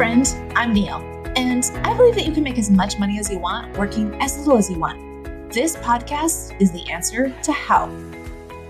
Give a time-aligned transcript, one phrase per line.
[0.00, 1.02] friend, I'm Neill,
[1.36, 4.38] and I believe that you can make as much money as you want working as
[4.38, 5.52] little as you want.
[5.52, 7.88] This podcast is the answer to how.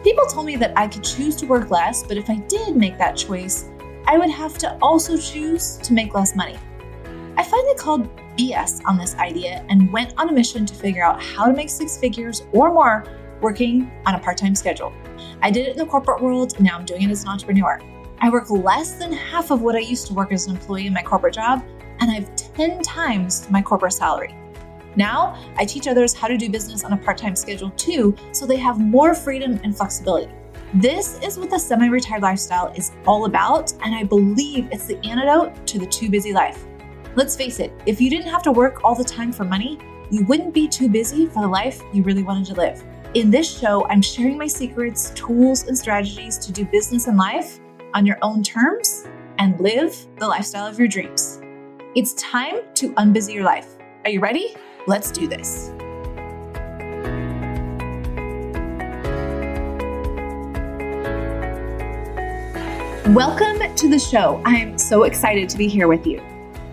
[0.02, 2.98] People told me that I could choose to work less, but if I did make
[2.98, 3.68] that choice,
[4.08, 6.58] I would have to also choose to make less money.
[7.36, 11.22] I finally called BS on this idea and went on a mission to figure out
[11.22, 13.04] how to make six figures or more
[13.40, 14.92] working on a part time schedule.
[15.42, 17.80] I did it in the corporate world, and now I'm doing it as an entrepreneur.
[18.22, 20.92] I work less than half of what I used to work as an employee in
[20.92, 21.64] my corporate job,
[22.00, 24.34] and I have 10 times my corporate salary.
[24.94, 28.44] Now, I teach others how to do business on a part time schedule too, so
[28.44, 30.30] they have more freedom and flexibility.
[30.74, 34.98] This is what the semi retired lifestyle is all about, and I believe it's the
[34.98, 36.66] antidote to the too busy life.
[37.16, 39.78] Let's face it, if you didn't have to work all the time for money,
[40.10, 42.84] you wouldn't be too busy for the life you really wanted to live.
[43.14, 47.60] In this show, I'm sharing my secrets, tools, and strategies to do business and life
[47.94, 49.06] on your own terms
[49.38, 51.40] and live the lifestyle of your dreams.
[51.94, 53.76] It's time to unbusy your life.
[54.04, 54.54] Are you ready?
[54.86, 55.72] Let's do this.
[63.08, 64.40] Welcome to the show.
[64.44, 66.22] I'm so excited to be here with you.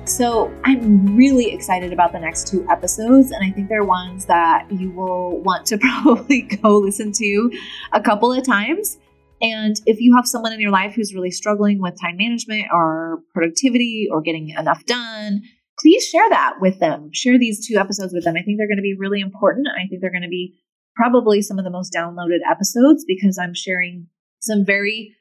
[0.05, 4.71] So, I'm really excited about the next two episodes, and I think they're ones that
[4.71, 7.51] you will want to probably go listen to
[7.91, 8.99] a couple of times
[9.41, 13.19] and if you have someone in your life who's really struggling with time management or
[13.33, 15.43] productivity or getting enough done,
[15.79, 17.09] please share that with them.
[17.13, 18.35] Share these two episodes with them.
[18.37, 19.67] I think they're going to be really important.
[19.67, 20.55] I think they're going to be
[20.95, 24.07] probably some of the most downloaded episodes because I'm sharing
[24.39, 25.15] some very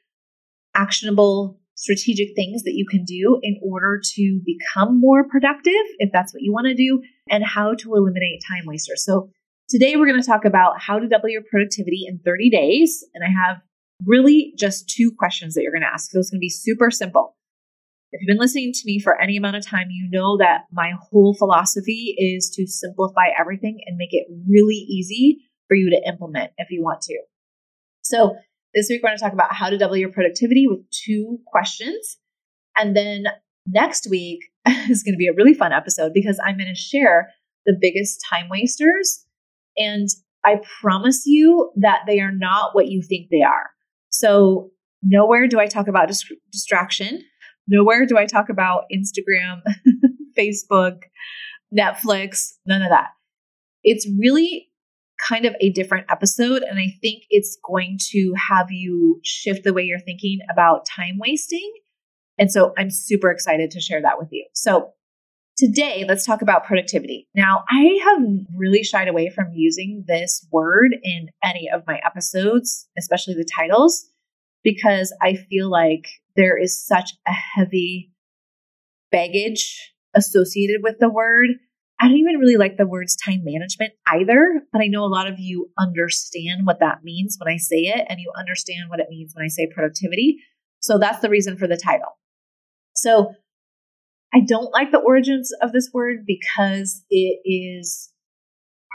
[0.75, 6.33] actionable strategic things that you can do in order to become more productive if that's
[6.33, 9.05] what you want to do and how to eliminate time wasters.
[9.05, 9.29] So
[9.69, 13.23] today we're going to talk about how to double your productivity in 30 days and
[13.23, 13.61] I have
[14.05, 16.11] really just two questions that you're going to ask.
[16.11, 17.35] So it's going to be super simple.
[18.11, 20.93] If you've been listening to me for any amount of time, you know that my
[21.09, 26.51] whole philosophy is to simplify everything and make it really easy for you to implement
[26.57, 27.19] if you want to.
[28.01, 28.35] So
[28.73, 32.17] this week we're going to talk about how to double your productivity with two questions.
[32.77, 33.25] And then
[33.65, 34.39] next week
[34.89, 37.29] is going to be a really fun episode because I'm going to share
[37.65, 39.25] the biggest time wasters.
[39.75, 40.07] And
[40.45, 43.69] I promise you that they are not what you think they are.
[44.19, 44.71] So,
[45.03, 47.23] nowhere do I talk about dis- distraction.
[47.67, 49.61] Nowhere do I talk about Instagram,
[50.37, 51.01] Facebook,
[51.77, 53.09] Netflix, none of that.
[53.83, 54.69] It's really
[55.29, 56.63] kind of a different episode.
[56.63, 61.17] And I think it's going to have you shift the way you're thinking about time
[61.19, 61.71] wasting.
[62.39, 64.47] And so I'm super excited to share that with you.
[64.53, 64.93] So
[65.57, 67.27] today, let's talk about productivity.
[67.35, 72.87] Now, I have really shied away from using this word in any of my episodes,
[72.97, 74.05] especially the titles,
[74.63, 78.11] because I feel like there is such a heavy
[79.11, 81.49] baggage associated with the word.
[81.99, 85.27] I don't even really like the words time management either, but I know a lot
[85.27, 89.07] of you understand what that means when I say it, and you understand what it
[89.09, 90.37] means when I say productivity.
[90.79, 92.19] So that's the reason for the title.
[92.95, 93.33] So
[94.33, 98.11] I don't like the origins of this word because it is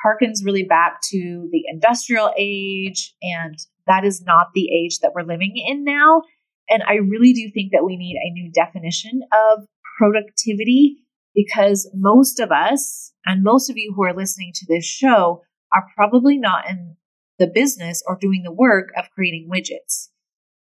[0.05, 3.57] harkens really back to the industrial age and
[3.87, 6.23] that is not the age that we're living in now.
[6.69, 9.67] And I really do think that we need a new definition of
[9.99, 10.97] productivity
[11.35, 15.87] because most of us and most of you who are listening to this show are
[15.97, 16.97] probably not in
[17.39, 20.09] the business or doing the work of creating widgets.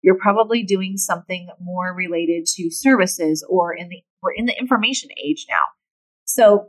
[0.01, 5.09] You're probably doing something more related to services or in the we're in the information
[5.23, 5.63] age now.
[6.25, 6.67] So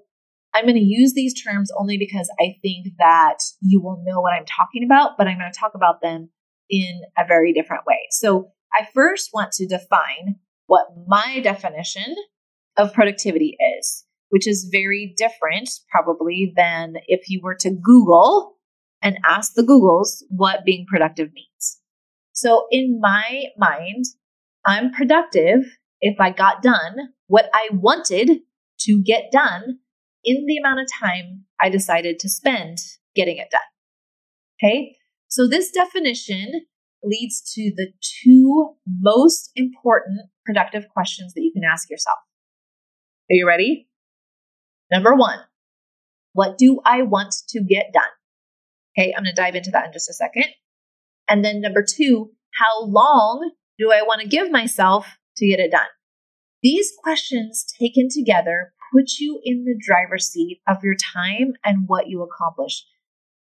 [0.55, 4.33] I'm going to use these terms only because I think that you will know what
[4.33, 6.31] I'm talking about, but I'm going to talk about them
[6.69, 7.99] in a very different way.
[8.11, 12.15] So I first want to define what my definition
[12.77, 18.56] of productivity is, which is very different probably than if you were to Google
[19.03, 21.81] and ask the Googles what being productive means.
[22.32, 24.05] So in my mind,
[24.64, 25.64] I'm productive
[26.00, 26.96] if I got done
[27.31, 28.41] what I wanted
[28.81, 29.79] to get done
[30.25, 32.79] in the amount of time I decided to spend
[33.15, 33.61] getting it done.
[34.59, 34.97] Okay.
[35.29, 36.67] So this definition
[37.05, 42.19] leads to the two most important productive questions that you can ask yourself.
[43.31, 43.88] Are you ready?
[44.91, 45.38] Number one,
[46.32, 48.03] what do I want to get done?
[48.99, 50.47] Okay, I'm to dive into that in just a second.
[51.29, 55.06] And then number two, how long do I want to give myself
[55.37, 55.87] to get it done?
[56.62, 62.08] These questions taken together put you in the driver's seat of your time and what
[62.08, 62.84] you accomplish.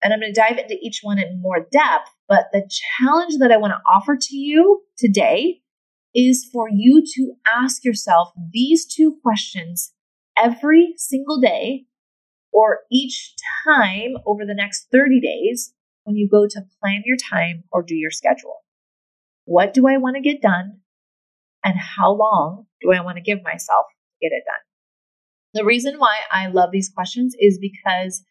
[0.03, 2.09] And I'm going to dive into each one in more depth.
[2.27, 2.69] But the
[2.99, 5.61] challenge that I want to offer to you today
[6.15, 9.93] is for you to ask yourself these two questions
[10.37, 11.85] every single day
[12.51, 13.33] or each
[13.65, 15.73] time over the next 30 days
[16.03, 18.63] when you go to plan your time or do your schedule.
[19.45, 20.79] What do I want to get done?
[21.63, 24.61] And how long do I want to give myself to get it done?
[25.53, 28.23] The reason why I love these questions is because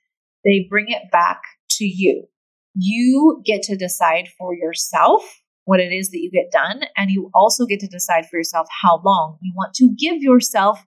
[0.44, 1.40] they bring it back
[1.72, 2.26] to you.
[2.74, 5.22] You get to decide for yourself
[5.64, 8.66] what it is that you get done, and you also get to decide for yourself
[8.82, 10.84] how long you want to give yourself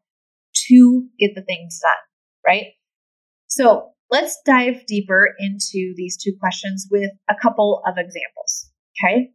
[0.67, 1.91] to get the things done,
[2.45, 2.67] right?
[3.47, 8.71] So let's dive deeper into these two questions with a couple of examples.
[9.03, 9.31] Okay.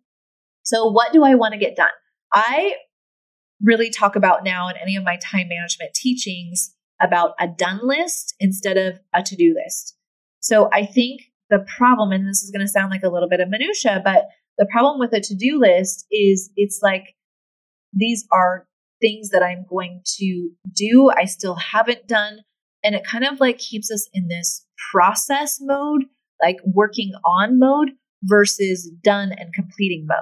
[0.63, 1.91] So, what do I want to get done?
[2.33, 2.75] I
[3.63, 8.35] really talk about now in any of my time management teachings about a done list
[8.41, 9.97] instead of a to do list.
[10.41, 13.41] So, I think the problem, and this is going to sound like a little bit
[13.41, 14.27] of minutia, but
[14.59, 17.15] the problem with a to do list is it's like
[17.93, 18.67] these are
[19.01, 22.41] things that I'm going to do, I still haven't done.
[22.85, 26.05] And it kind of like keeps us in this process mode,
[26.43, 27.91] like working on mode
[28.25, 30.19] versus done and completing mode.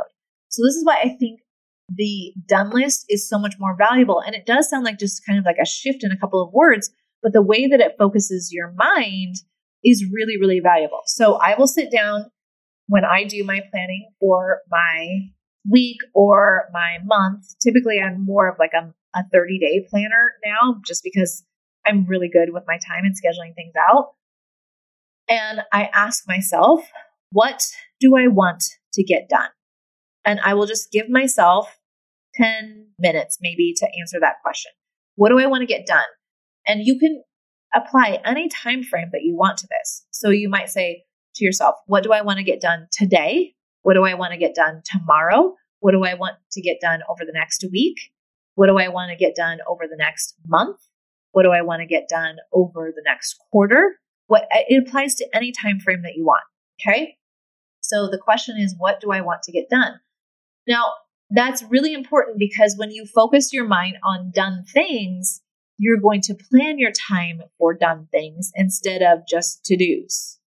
[0.48, 1.40] So this is why I think
[1.88, 4.20] the done list is so much more valuable.
[4.20, 6.52] And it does sound like just kind of like a shift in a couple of
[6.52, 6.90] words,
[7.22, 9.36] but the way that it focuses your mind
[9.84, 11.02] is really, really valuable.
[11.06, 12.30] So I will sit down
[12.88, 15.30] when I do my planning for my
[15.68, 17.54] week or my month.
[17.62, 21.44] Typically, I'm more of like a, a 30 day planner now, just because
[21.86, 24.14] I'm really good with my time and scheduling things out.
[25.28, 26.80] And I ask myself,
[27.30, 27.62] what
[28.00, 29.48] do I want to get done?
[30.26, 31.78] And I will just give myself
[32.34, 34.72] 10 minutes maybe to answer that question.
[35.14, 36.04] What do I want to get done?
[36.66, 37.22] And you can
[37.74, 40.04] apply any time frame that you want to this.
[40.10, 41.04] So you might say
[41.36, 43.54] to yourself, what do I want to get done today?
[43.82, 45.54] What do I want to get done tomorrow?
[45.80, 47.96] What do I want to get done over the next week?
[48.56, 50.78] What do I want to get done over the next month?
[51.32, 53.96] What do I want to get done over the next quarter?
[54.26, 56.42] What uh, it applies to any time frame that you want.
[56.80, 57.16] Okay.
[57.80, 60.00] So the question is, what do I want to get done?
[60.66, 60.92] Now,
[61.30, 65.42] that's really important because when you focus your mind on done things,
[65.78, 70.38] you're going to plan your time for done things instead of just to dos.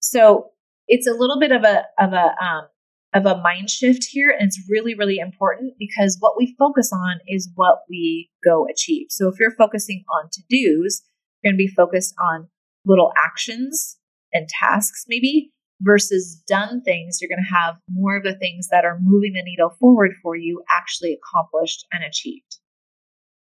[0.00, 0.50] So
[0.88, 2.68] it's a little bit of a of a um,
[3.14, 7.20] of a mind shift here, and it's really really important because what we focus on
[7.28, 9.06] is what we go achieve.
[9.10, 11.02] So if you're focusing on to dos,
[11.42, 12.48] you're going to be focused on
[12.84, 13.98] little actions
[14.32, 18.84] and tasks maybe versus done things, you're going to have more of the things that
[18.84, 22.58] are moving the needle forward for you actually accomplished and achieved.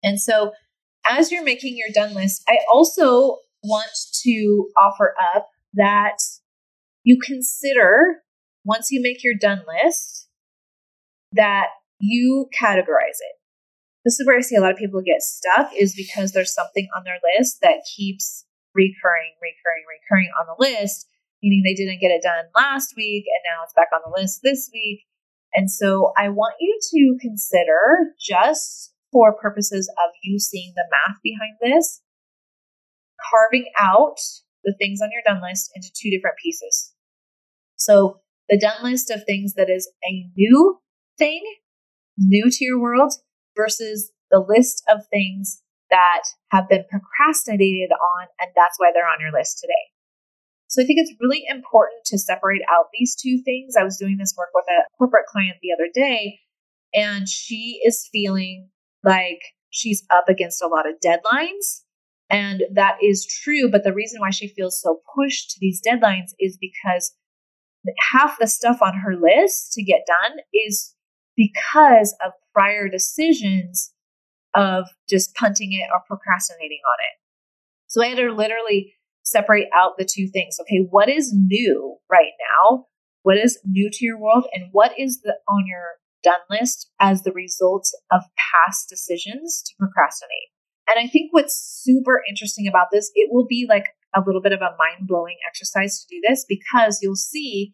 [0.04, 0.52] And so,
[1.10, 3.90] as you're making your done list, I also want
[4.24, 6.18] to offer up that
[7.04, 8.22] you consider
[8.64, 10.28] once you make your done list
[11.34, 11.68] that
[12.00, 13.36] you categorize it.
[14.06, 16.88] This is where I see a lot of people get stuck is because there's something
[16.96, 21.08] on their list that keeps recurring, recurring, recurring on the list
[21.42, 24.42] meaning they didn't get it done last week and now it's back on the list
[24.44, 25.02] this week.
[25.54, 31.18] And so I want you to consider just for purposes of you seeing the math
[31.22, 32.02] behind this,
[33.30, 34.18] carving out
[34.64, 36.94] the things on your done list into two different pieces.
[37.76, 40.80] So the done list of things that is a new
[41.18, 41.42] thing,
[42.18, 43.14] new to your world,
[43.56, 49.20] versus the list of things that have been procrastinated on, and that's why they're on
[49.20, 49.92] your list today.
[50.72, 53.76] So I think it's really important to separate out these two things.
[53.78, 56.40] I was doing this work with a corporate client the other day,
[56.94, 58.70] and she is feeling
[59.04, 61.82] like she's up against a lot of deadlines.
[62.30, 63.70] And that is true.
[63.70, 67.12] But the reason why she feels so pushed to these deadlines is because
[68.14, 70.96] half the stuff on her list to get done is
[71.36, 73.92] because of prior decisions
[74.56, 77.20] of just punting it or procrastinating on it.
[77.88, 78.94] So I had her literally
[79.32, 80.58] separate out the two things.
[80.62, 82.86] Okay, what is new right now?
[83.24, 84.46] What is new to your world?
[84.54, 85.84] And what is the on your
[86.24, 90.52] done list as the result of past decisions to procrastinate?
[90.90, 93.86] And I think what's super interesting about this, it will be like
[94.16, 97.74] a little bit of a mind blowing exercise to do this because you'll see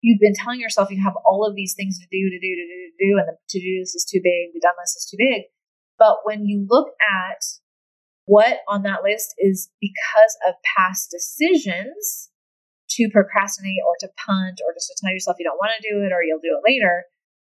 [0.00, 2.66] you've been telling yourself you have all of these things to do, to do, to
[2.66, 5.08] do, to do, and the to do list is too big, the done list is
[5.10, 5.42] too big.
[5.98, 7.42] But when you look at
[8.28, 12.28] what on that list is because of past decisions
[12.92, 16.04] to procrastinate or to punt or just to tell yourself you don't want to do
[16.04, 17.08] it or you'll do it later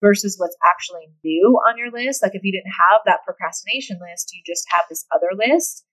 [0.05, 2.21] versus what's actually new on your list.
[2.23, 5.89] Like if you didn't have that procrastination list, you just have this other list,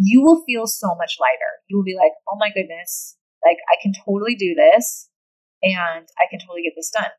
[0.00, 1.60] you will feel so much lighter.
[1.68, 5.12] You will be like, oh my goodness, like I can totally do this
[5.60, 7.12] and I can totally get this done.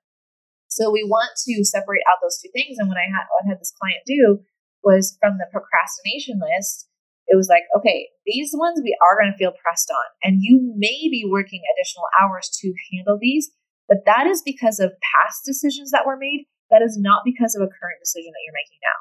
[0.66, 2.82] So we want to separate out those two things.
[2.82, 4.42] And when I had, what I had this client do
[4.84, 6.88] was from the procrastination list,
[7.28, 10.08] it was like, okay, these ones we are going to feel pressed on.
[10.24, 13.52] And you may be working additional hours to handle these,
[13.88, 16.46] but that is because of past decisions that were made.
[16.72, 19.00] That is not because of a current decision that you're making now.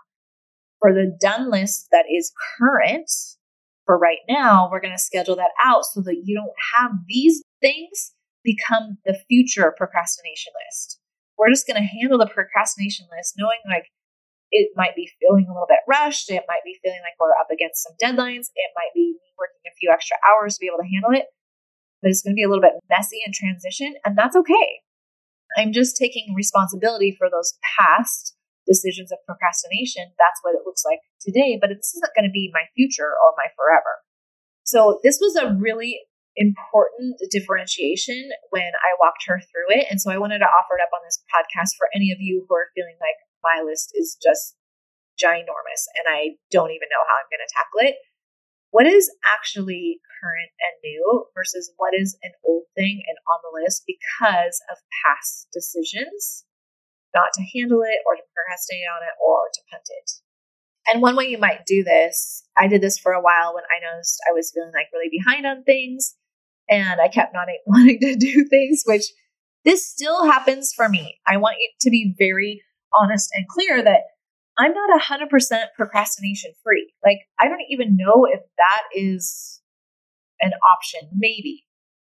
[0.78, 3.10] For the done list that is current
[3.86, 7.42] for right now, we're going to schedule that out so that you don't have these
[7.60, 8.12] things
[8.44, 11.00] become the future procrastination list.
[11.38, 13.90] We're just going to handle the procrastination list knowing like
[14.50, 16.30] it might be feeling a little bit rushed.
[16.30, 18.48] It might be feeling like we're up against some deadlines.
[18.54, 21.26] It might be working a few extra hours to be able to handle it.
[22.02, 24.84] But it's going to be a little bit messy in transition, and that's okay.
[25.56, 28.36] I'm just taking responsibility for those past
[28.66, 30.12] decisions of procrastination.
[30.18, 33.32] That's what it looks like today, but this isn't going to be my future or
[33.38, 34.02] my forever.
[34.66, 36.02] So this was a really
[36.36, 39.86] important differentiation when I walked her through it.
[39.88, 42.44] And so I wanted to offer it up on this podcast for any of you
[42.44, 44.56] who are feeling like my list is just
[45.16, 47.96] ginormous and I don't even know how I'm going to tackle it.
[48.70, 53.56] What is actually current and new versus what is an old thing and on the
[53.62, 56.44] list because of past decisions,
[57.14, 60.10] not to handle it or to procrastinate on it or to punt it.
[60.92, 63.80] And one way you might do this, I did this for a while when I
[63.80, 66.14] noticed I was feeling like really behind on things
[66.68, 69.04] and I kept not wanting to do things, which
[69.64, 71.18] this still happens for me.
[71.26, 72.62] I want you to be very
[72.94, 74.00] honest and clear that
[74.58, 75.28] I'm not 100%
[75.76, 76.92] procrastination free.
[77.04, 79.60] Like, I don't even know if that is
[80.40, 81.64] an option, maybe.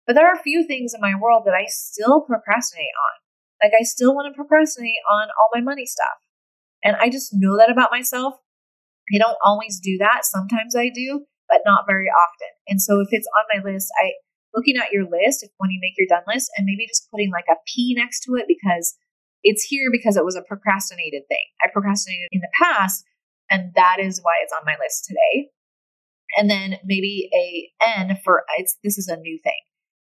[0.07, 3.15] But there are a few things in my world that I still procrastinate on.
[3.63, 6.17] Like, I still want to procrastinate on all my money stuff.
[6.83, 8.35] And I just know that about myself.
[9.13, 10.25] I don't always do that.
[10.25, 12.49] Sometimes I do, but not very often.
[12.67, 14.13] And so if it's on my list, I
[14.53, 17.31] looking at your list if when you make your done list and maybe just putting
[17.31, 18.95] like a P next to it because
[19.43, 21.45] it's here because it was a procrastinated thing.
[21.63, 23.03] I procrastinated in the past,
[23.49, 25.49] and that is why it's on my list today.
[26.37, 29.59] And then maybe a N for it's this is a new thing.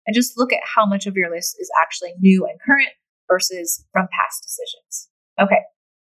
[0.06, 2.94] And just look at how much of your list is actually new and current
[3.30, 5.10] versus from past decisions.
[5.40, 5.62] Okay.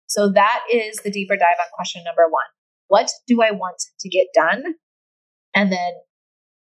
[0.07, 2.33] So that is the deeper dive on question number 1.
[2.89, 4.75] What do I want to get done?
[5.55, 5.93] And then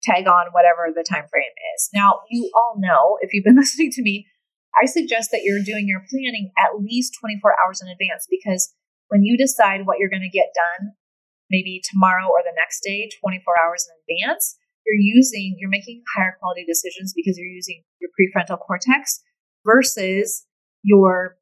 [0.04, 1.90] tag on whatever the time frame is.
[1.94, 4.28] Now, you all know if you've been listening to me
[4.76, 8.74] I suggest that you're doing your planning at least 24 hours in advance because
[9.08, 10.94] when you decide what you're going to get done,
[11.50, 16.38] maybe tomorrow or the next day, 24 hours in advance, you're using, you're making higher
[16.40, 19.22] quality decisions because you're using your prefrontal cortex
[19.66, 20.46] versus
[20.84, 21.38] your,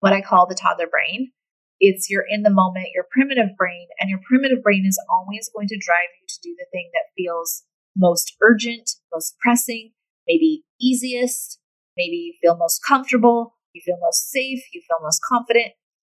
[0.00, 1.32] what I call the toddler brain.
[1.80, 5.68] It's your in the moment, your primitive brain, and your primitive brain is always going
[5.68, 7.62] to drive you to do the thing that feels
[7.96, 9.92] most urgent, most pressing,
[10.26, 11.58] maybe easiest,
[11.96, 15.72] Maybe you feel most comfortable, you feel most safe, you feel most confident.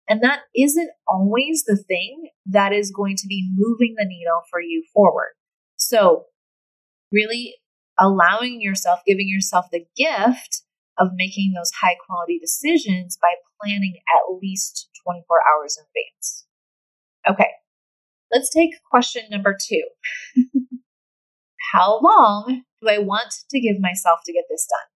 [0.09, 4.61] And that isn't always the thing that is going to be moving the needle for
[4.61, 5.35] you forward.
[5.77, 6.25] So,
[7.13, 7.57] really
[7.99, 10.63] allowing yourself, giving yourself the gift
[10.99, 16.47] of making those high quality decisions by planning at least 24 hours in advance.
[17.29, 17.51] Okay,
[18.33, 19.83] let's take question number two.
[21.73, 24.90] How long do I want to give myself to get this done?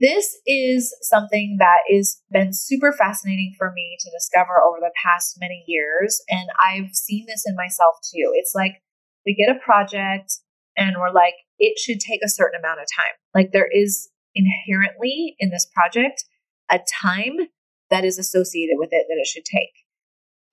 [0.00, 5.36] This is something that has been super fascinating for me to discover over the past
[5.38, 6.22] many years.
[6.30, 8.32] And I've seen this in myself too.
[8.34, 8.80] It's like
[9.26, 10.32] we get a project
[10.76, 13.12] and we're like, it should take a certain amount of time.
[13.34, 16.24] Like there is inherently in this project
[16.70, 17.36] a time
[17.90, 19.74] that is associated with it that it should take.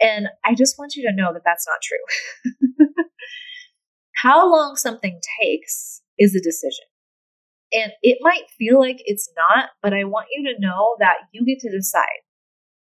[0.02, 2.96] And I just want you to know that that's not true.
[4.24, 6.86] How long something takes is a decision.
[7.74, 11.46] And it might feel like it's not, but I want you to know that you
[11.46, 12.24] get to decide.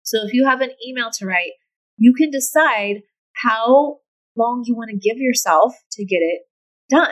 [0.03, 1.53] So if you have an email to write,
[1.97, 3.01] you can decide
[3.33, 3.97] how
[4.35, 6.41] long you want to give yourself to get it
[6.89, 7.11] done.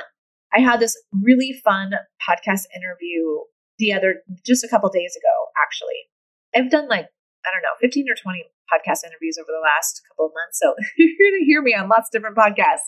[0.53, 1.91] I had this really fun
[2.22, 3.43] podcast interview
[3.77, 6.07] the other, just a couple days ago, actually.
[6.55, 7.07] I've done like,
[7.45, 10.60] I don't know, 15 or 20 podcast interviews over the last couple of months.
[10.62, 12.88] So you're going to hear me on lots of different podcasts.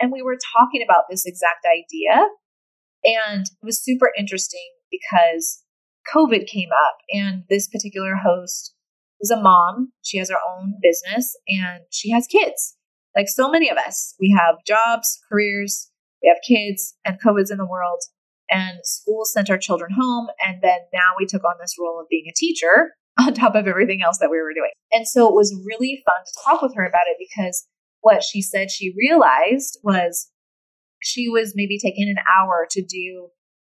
[0.00, 2.26] And we were talking about this exact idea
[3.06, 5.62] and it was super interesting because
[6.14, 8.74] COVID came up, and this particular host
[9.20, 9.92] is a mom.
[10.02, 12.76] She has her own business and she has kids.
[13.16, 15.90] Like so many of us, we have jobs, careers,
[16.22, 18.00] we have kids, and COVID's in the world.
[18.50, 20.28] And schools sent our children home.
[20.46, 23.66] And then now we took on this role of being a teacher on top of
[23.66, 24.70] everything else that we were doing.
[24.92, 27.66] And so it was really fun to talk with her about it because
[28.02, 30.30] what she said she realized was
[31.02, 33.28] she was maybe taking an hour to do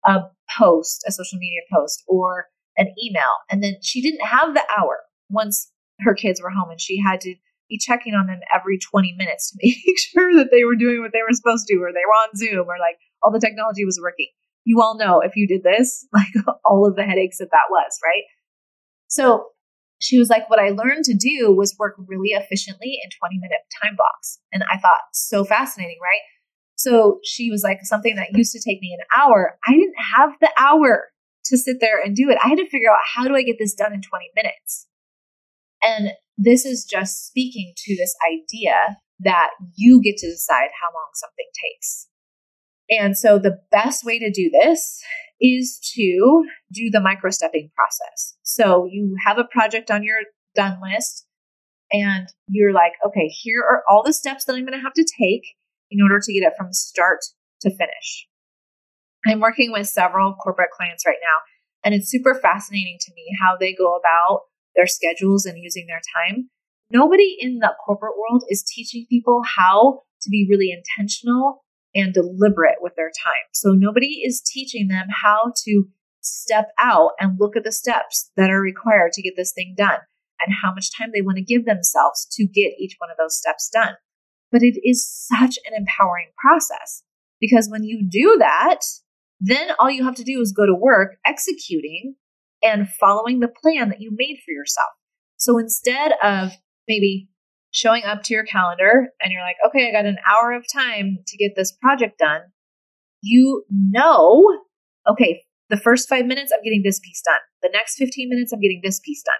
[0.06, 0.22] a
[0.58, 2.48] post, a social media post, or
[2.78, 3.24] an email.
[3.50, 7.20] And then she didn't have the hour once her kids were home and she had
[7.22, 7.36] to
[7.70, 11.12] be checking on them every 20 minutes to make sure that they were doing what
[11.12, 14.00] they were supposed to or they were on Zoom or like all the technology was
[14.02, 14.30] working.
[14.64, 16.34] You all know if you did this, like
[16.66, 18.24] all of the headaches that that was, right?
[19.08, 19.48] So
[20.00, 23.66] she was like, What I learned to do was work really efficiently in 20 minute
[23.82, 24.40] time blocks.
[24.54, 26.22] And I thought, so fascinating, right?
[26.78, 30.32] So she was like, Something that used to take me an hour, I didn't have
[30.40, 31.10] the hour
[31.46, 32.38] to sit there and do it.
[32.44, 34.88] I had to figure out how do I get this done in 20 minutes?
[35.82, 41.10] And this is just speaking to this idea that you get to decide how long
[41.14, 42.08] something takes.
[42.90, 45.02] And so the best way to do this
[45.42, 48.36] is to do the micro stepping process.
[48.44, 50.18] So you have a project on your
[50.56, 51.26] done list
[51.92, 55.06] and you're like, okay, here are all the steps that I'm going to have to
[55.20, 55.44] take
[55.92, 57.20] in order to get it from start
[57.62, 58.28] to finish.
[59.26, 61.40] I'm working with several corporate clients right now,
[61.84, 64.42] and it's super fascinating to me how they go about
[64.76, 66.50] their schedules and using their time.
[66.90, 72.78] Nobody in the corporate world is teaching people how to be really intentional and deliberate
[72.80, 73.44] with their time.
[73.54, 75.86] So nobody is teaching them how to
[76.22, 80.00] step out and look at the steps that are required to get this thing done
[80.46, 83.38] and how much time they want to give themselves to get each one of those
[83.38, 83.96] steps done.
[84.52, 87.04] But it is such an empowering process
[87.40, 88.80] because when you do that,
[89.40, 92.16] then all you have to do is go to work executing
[92.64, 94.90] and following the plan that you made for yourself.
[95.38, 96.52] So instead of
[96.88, 97.30] maybe
[97.72, 101.20] showing up to your calendar and you're like, okay, I got an hour of time
[101.28, 102.42] to get this project done,
[103.22, 104.44] you know,
[105.10, 107.40] okay, the first five minutes, I'm getting this piece done.
[107.62, 109.36] The next 15 minutes, I'm getting this piece done.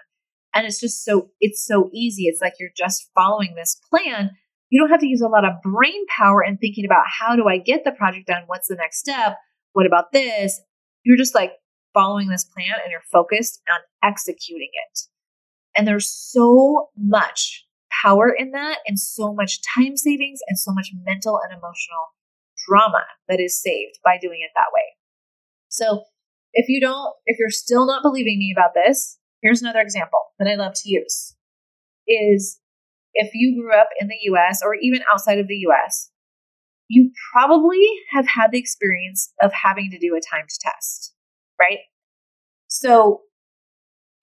[0.54, 2.24] And it's just so, it's so easy.
[2.24, 4.30] It's like you're just following this plan.
[4.70, 7.48] You don't have to use a lot of brain power and thinking about how do
[7.48, 8.42] I get the project done?
[8.46, 9.36] What's the next step?
[9.72, 10.60] What about this?
[11.04, 11.52] You're just like
[11.94, 15.00] following this plan and you're focused on executing it.
[15.76, 17.64] And there's so much
[18.02, 22.14] power in that and so much time savings and so much mental and emotional
[22.68, 24.82] drama that is saved by doing it that way.
[25.68, 26.02] So
[26.52, 30.48] if you don't, if you're still not believing me about this, here's another example that
[30.48, 31.34] I love to use
[32.06, 32.58] is
[33.18, 36.10] if you grew up in the US or even outside of the US,
[36.88, 41.14] you probably have had the experience of having to do a timed test,
[41.60, 41.80] right?
[42.68, 43.22] So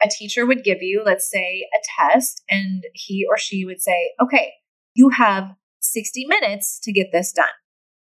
[0.01, 4.13] a teacher would give you, let's say, a test, and he or she would say,
[4.21, 4.53] okay,
[4.93, 7.45] you have 60 minutes to get this done.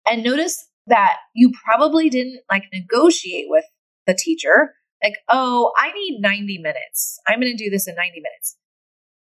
[0.09, 3.65] And notice that you probably didn't like negotiate with
[4.07, 7.19] the teacher, like, oh, I need 90 minutes.
[7.27, 8.57] I'm going to do this in 90 minutes.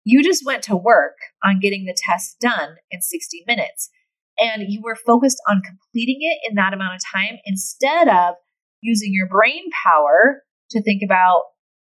[0.06, 3.90] You just went to work on getting the test done in 60 minutes.
[4.38, 8.36] And you were focused on completing it in that amount of time instead of
[8.80, 11.40] using your brain power to think about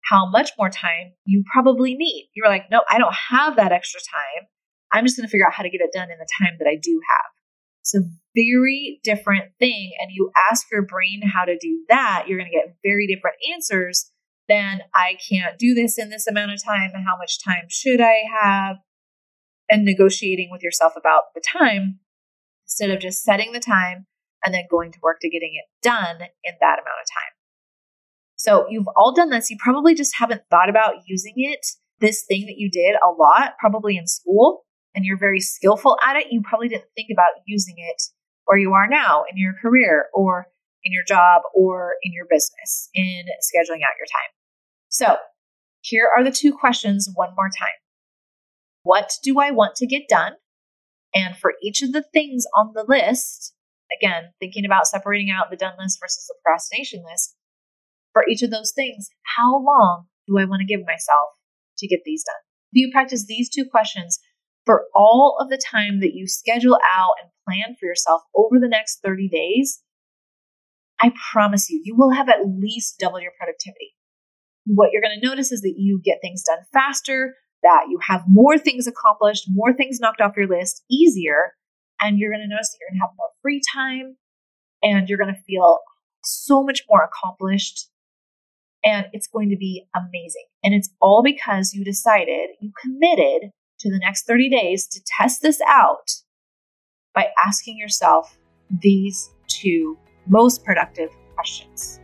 [0.09, 2.31] how much more time you probably need.
[2.33, 4.47] You're like, no, I don't have that extra time.
[4.91, 6.67] I'm just going to figure out how to get it done in the time that
[6.67, 7.25] I do have.
[7.81, 9.91] It's a very different thing.
[9.99, 13.37] And you ask your brain how to do that, you're going to get very different
[13.53, 14.09] answers
[14.49, 16.91] than I can't do this in this amount of time.
[16.93, 18.77] How much time should I have?
[19.69, 21.99] And negotiating with yourself about the time
[22.65, 24.07] instead of just setting the time
[24.43, 27.33] and then going to work to getting it done in that amount of time.
[28.35, 29.49] So you've all done this.
[29.49, 31.65] You probably just haven't thought about using it,
[31.99, 34.63] this thing that you did a lot, probably in school,
[34.95, 36.27] and you're very skillful at it.
[36.31, 38.01] You probably didn't think about using it
[38.45, 40.47] where you are now in your career or
[40.83, 44.31] in your job or in your business in scheduling out your time.
[44.89, 45.17] So
[45.81, 47.77] here are the two questions one more time.
[48.83, 50.33] What do I want to get done?
[51.13, 53.53] And for each of the things on the list,
[54.01, 57.35] again, thinking about separating out the done list versus the procrastination list,
[58.13, 61.29] for each of those things, how long do I want to give myself
[61.77, 62.41] to get these done?
[62.71, 64.19] If you practice these two questions
[64.65, 68.67] for all of the time that you schedule out and plan for yourself over the
[68.67, 69.81] next 30 days,
[71.01, 73.93] I promise you, you will have at least double your productivity.
[74.73, 78.23] What you're going to notice is that you get things done faster, that you have
[78.27, 81.53] more things accomplished, more things knocked off your list easier,
[81.99, 84.17] and you're going to notice that you're going to have more free time
[84.83, 85.79] and you're going to feel
[86.23, 87.89] so much more accomplished
[88.83, 90.45] and it's going to be amazing.
[90.63, 95.41] And it's all because you decided, you committed to the next 30 days to test
[95.41, 96.11] this out
[97.13, 98.37] by asking yourself
[98.81, 101.99] these two most productive questions.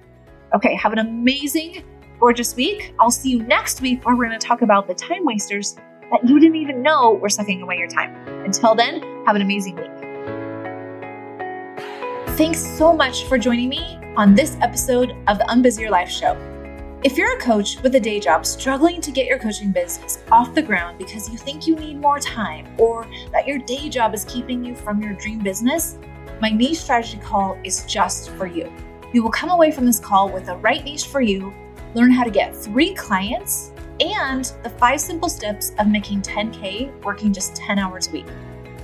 [0.53, 1.83] Okay, have an amazing,
[2.19, 2.93] gorgeous week.
[2.99, 5.75] I'll see you next week where we're going to talk about the time wasters
[6.11, 8.15] that you didn't even know were sucking away your time.
[8.45, 9.91] Until then, have an amazing week.
[12.37, 16.35] Thanks so much for joining me on this episode of the Unbusy Your Life Show.
[17.03, 20.55] If you're a coach with a day job struggling to get your coaching business off
[20.55, 24.25] the ground because you think you need more time or that your day job is
[24.25, 25.97] keeping you from your dream business,
[26.41, 28.71] my niche strategy call is just for you.
[29.13, 31.53] You will come away from this call with the right niche for you,
[31.95, 37.33] learn how to get three clients, and the five simple steps of making 10K working
[37.33, 38.27] just 10 hours a week.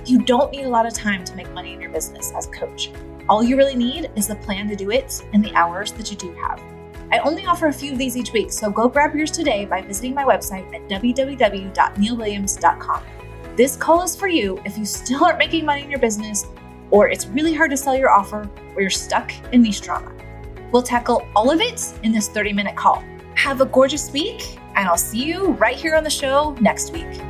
[0.06, 2.50] You don't need a lot of time to make money in your business as a
[2.50, 2.90] coach.
[3.28, 6.16] All you really need is the plan to do it and the hours that you
[6.16, 6.60] do have.
[7.12, 9.82] I only offer a few of these each week, so go grab yours today by
[9.82, 13.02] visiting my website at www.neillwilliams.com.
[13.54, 16.46] This call is for you if you still aren't making money in your business,
[16.90, 20.10] or it's really hard to sell your offer, or you're stuck in niche drama.
[20.72, 23.04] We'll tackle all of it in this 30 minute call.
[23.34, 27.20] Have a gorgeous week, and I'll see you right here on the show next week.